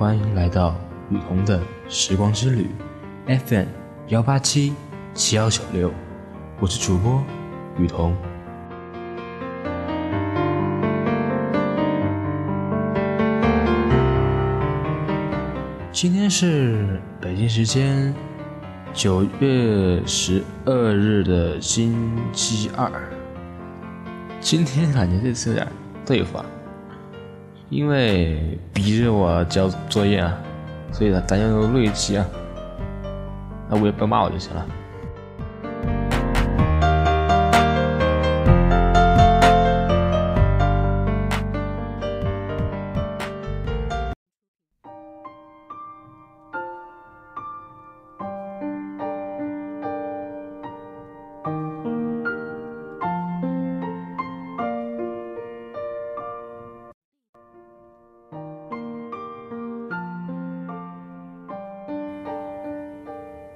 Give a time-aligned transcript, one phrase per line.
[0.00, 0.74] 欢迎来到
[1.10, 2.70] 雨桐的时光之旅
[3.26, 3.66] ，FM
[4.08, 4.72] 幺八七
[5.12, 5.92] 七幺九六，
[6.58, 7.22] 我是主播
[7.76, 8.16] 雨桐。
[15.92, 18.14] 今天是北京时间
[18.94, 22.90] 九月十二日的星期二。
[24.40, 25.68] 今天感觉这次有点
[26.06, 26.46] 对付啊，
[27.70, 30.36] 因为逼着我交作业啊，
[30.92, 32.26] 所以呢，咱要录一期啊，
[33.68, 34.66] 那我也不要骂我就行了。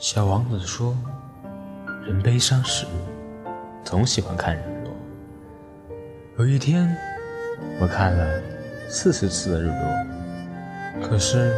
[0.00, 0.96] 小王子说
[2.06, 2.86] ：“人悲伤时，
[3.82, 4.92] 总喜欢看日落。
[6.38, 6.96] 有一天，
[7.80, 8.40] 我看了
[8.88, 11.02] 四十次的日落。
[11.02, 11.52] 可是，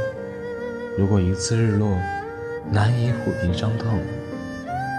[0.97, 1.98] 如果一次日落
[2.70, 4.00] 难以抚平伤痛，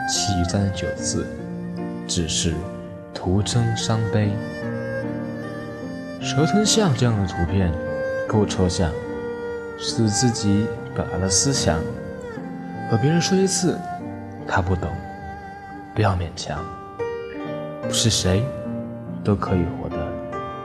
[0.08, 1.26] 其余三十九次
[2.08, 2.54] 只是
[3.12, 4.30] 徒增伤悲。
[6.22, 7.74] 蛇吞象这样的图片
[8.28, 8.92] 够抽象，
[9.80, 11.80] 是自己表达的思想。”
[12.92, 13.80] 和别人说一次，
[14.46, 14.92] 他不懂，
[15.96, 16.60] 不要勉强。
[17.84, 18.44] 不是谁
[19.24, 19.96] 都可以活得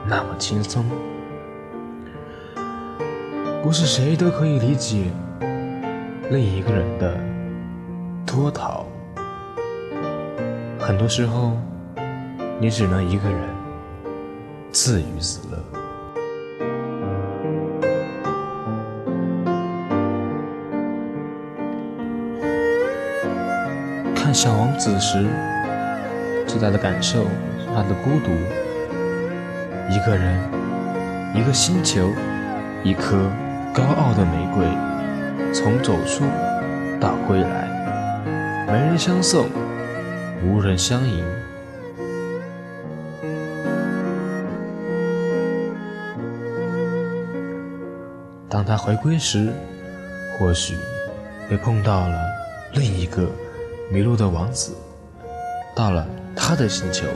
[0.09, 0.85] 那么轻松，
[3.63, 5.09] 不是谁都可以理解
[6.29, 7.17] 另一个人的
[8.27, 8.84] 脱逃。
[10.81, 11.53] 很多时候，
[12.59, 13.39] 你只能一个人
[14.73, 15.46] 自娱自乐。
[24.26, 25.25] 看小王子时，
[26.48, 27.26] 最大的感受
[27.60, 28.32] 是他的孤独。
[29.88, 30.37] 一个人，
[31.32, 32.10] 一个星球，
[32.82, 33.31] 一颗
[33.72, 34.66] 高傲的玫瑰，
[35.53, 36.25] 从走出
[37.00, 39.47] 到归来，没人相送，
[40.43, 41.25] 无人相迎。
[48.48, 49.53] 当他回归时，
[50.37, 50.75] 或许
[51.48, 52.19] 会碰到了
[52.72, 53.31] 另一个。
[53.89, 54.75] 迷路的王子
[55.75, 56.05] 到了
[56.35, 57.07] 他的星球，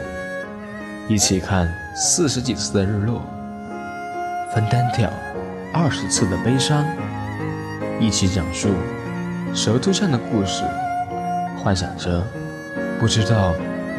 [1.08, 3.20] 一起看四十几次的日落，
[4.54, 5.10] 分担掉
[5.74, 6.84] 二十次的悲伤，
[7.98, 8.68] 一起讲述
[9.52, 10.62] 蛇吞象的故事，
[11.58, 12.22] 幻想着
[13.00, 13.52] 不知道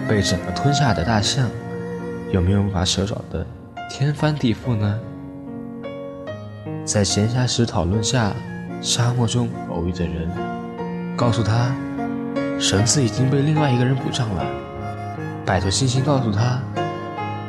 [0.07, 1.49] 被整个吞下的大象
[2.31, 3.45] 有没有把蛇找的
[3.89, 4.99] 天翻地覆呢？
[6.85, 8.33] 在闲暇时讨论下，
[8.81, 10.29] 沙漠中偶遇的人
[11.17, 11.75] 告诉他。
[12.61, 14.45] 绳子已经被另外一个人补上了，
[15.43, 16.59] 拜托星星告诉他，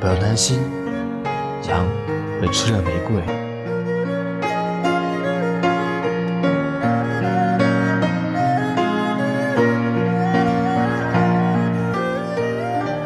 [0.00, 0.58] 不要担心，
[1.68, 1.86] 羊
[2.40, 3.22] 会吃了玫瑰。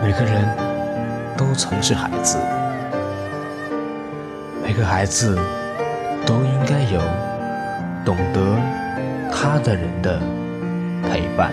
[0.01, 0.49] 每个人
[1.37, 2.39] 都曾是孩子，
[4.65, 5.37] 每个孩子
[6.25, 7.01] 都应该有
[8.05, 8.57] 懂得
[9.31, 10.21] 他的人的
[11.03, 11.51] 陪伴。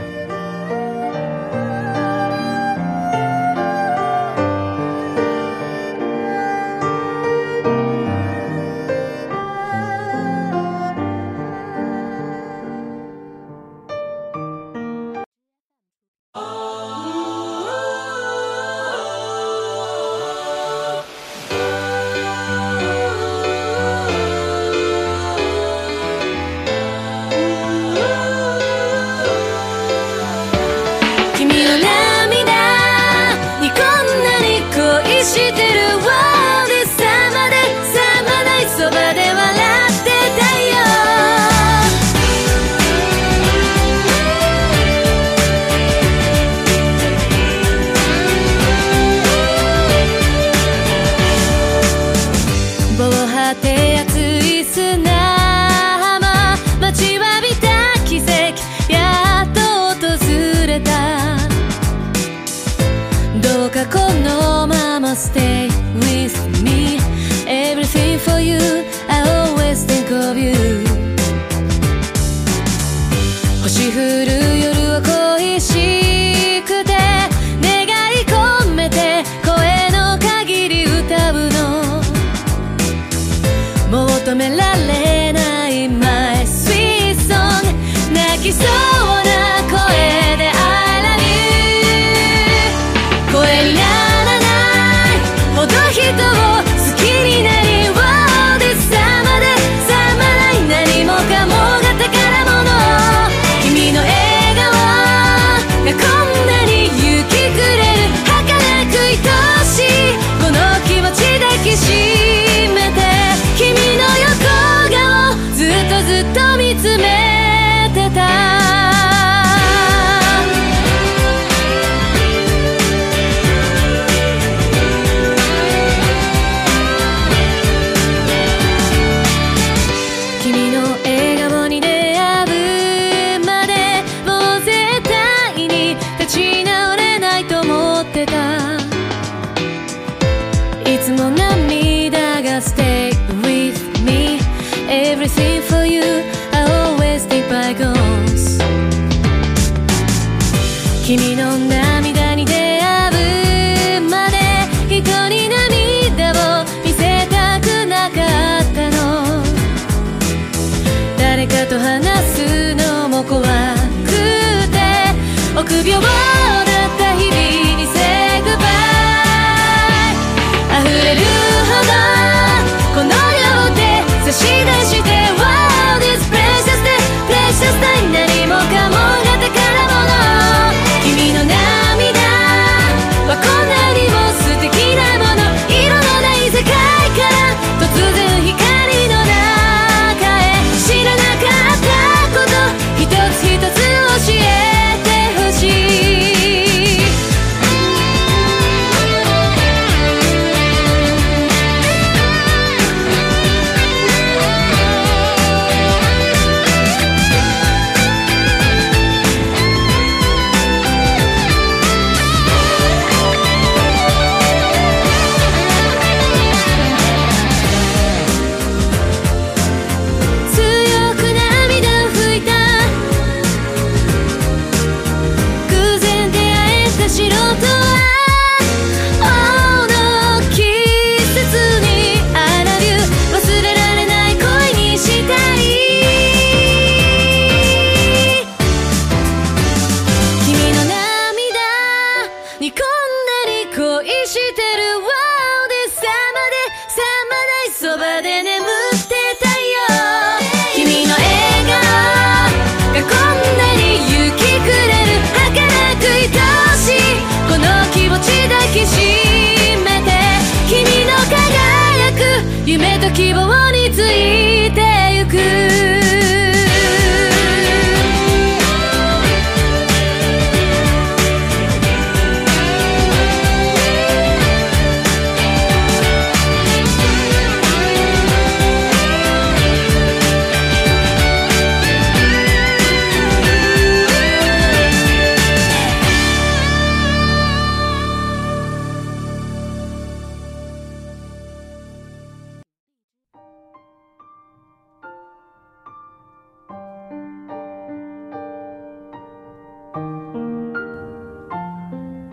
[263.13, 263.52] keep away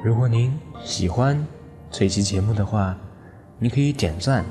[0.03, 1.47] 如果您喜欢
[1.91, 2.97] 这期节目的话，
[3.59, 4.43] 你可以点赞、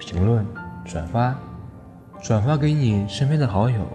[0.00, 0.44] 评论、
[0.84, 1.38] 转发，
[2.20, 3.86] 转发给你身边的好友，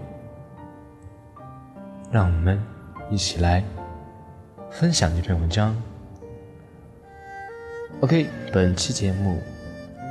[2.09, 2.57] 让我们
[3.09, 3.61] 一起来
[4.71, 5.75] 分享这篇文章。
[7.99, 9.41] OK，本期节目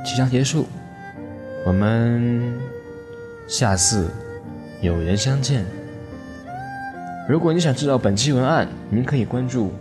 [0.05, 0.67] 即将结束，
[1.65, 2.59] 我们
[3.47, 4.11] 下次
[4.79, 5.65] 有缘相见。
[7.27, 9.71] 如果你想知道本期文案，您可以关注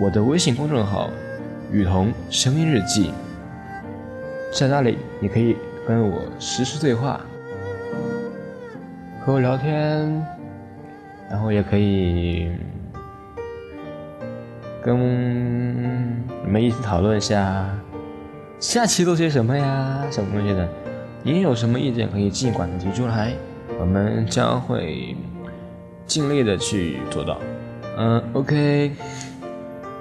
[0.00, 1.10] 我的微信公众号
[1.70, 3.12] “雨桐声音日记”，
[4.50, 5.54] 在那里你可以
[5.86, 7.20] 跟我实时对话，
[9.20, 10.26] 和我聊天，
[11.28, 12.50] 然后也可以
[14.82, 14.98] 跟
[16.46, 17.68] 你们一起讨论一下
[18.58, 20.66] 下期做些什么呀，什么东西的。
[21.22, 23.34] 您有什么意见可以尽管的提出来，
[23.78, 25.14] 我们将会
[26.06, 27.38] 尽力的去做到。
[27.98, 28.92] 嗯，OK。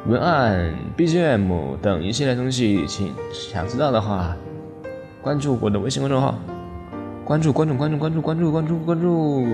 [0.08, 4.36] 文案、BGM 等一系列东西，请想知道的话，
[5.22, 6.36] 关注我的微信公众号，
[7.26, 9.46] 关注关注关注关注关注关注关注。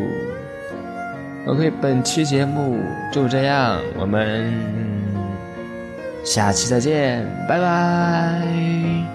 [1.48, 2.80] OK，本期节目
[3.12, 4.54] 就这样，我们
[6.24, 9.15] 下期再见，拜拜。